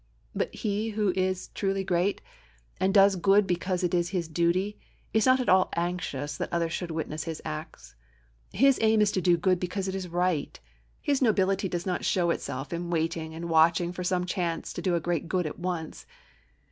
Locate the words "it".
3.83-3.93, 9.87-9.93